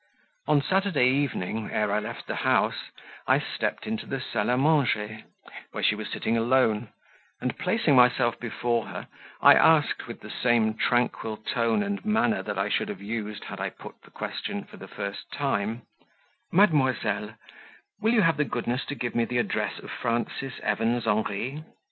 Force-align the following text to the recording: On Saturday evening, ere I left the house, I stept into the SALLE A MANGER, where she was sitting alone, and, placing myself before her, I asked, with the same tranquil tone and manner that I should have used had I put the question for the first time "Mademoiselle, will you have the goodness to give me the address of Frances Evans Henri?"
On 0.47 0.63
Saturday 0.63 1.07
evening, 1.11 1.69
ere 1.71 1.91
I 1.91 1.99
left 1.99 2.25
the 2.25 2.37
house, 2.37 2.89
I 3.27 3.37
stept 3.37 3.85
into 3.85 4.07
the 4.07 4.19
SALLE 4.19 4.49
A 4.49 4.57
MANGER, 4.57 5.25
where 5.73 5.83
she 5.83 5.93
was 5.93 6.09
sitting 6.09 6.35
alone, 6.35 6.89
and, 7.39 7.55
placing 7.59 7.95
myself 7.95 8.39
before 8.39 8.87
her, 8.87 9.07
I 9.41 9.53
asked, 9.53 10.07
with 10.07 10.21
the 10.21 10.31
same 10.31 10.73
tranquil 10.73 11.37
tone 11.37 11.83
and 11.83 12.03
manner 12.03 12.41
that 12.41 12.57
I 12.57 12.67
should 12.67 12.89
have 12.89 13.03
used 13.03 13.43
had 13.43 13.59
I 13.59 13.69
put 13.69 14.01
the 14.01 14.09
question 14.09 14.63
for 14.63 14.77
the 14.77 14.87
first 14.87 15.31
time 15.31 15.83
"Mademoiselle, 16.51 17.35
will 18.01 18.11
you 18.13 18.23
have 18.23 18.37
the 18.37 18.43
goodness 18.43 18.83
to 18.85 18.95
give 18.95 19.13
me 19.13 19.25
the 19.25 19.37
address 19.37 19.77
of 19.77 19.91
Frances 19.91 20.55
Evans 20.63 21.05
Henri?" 21.05 21.63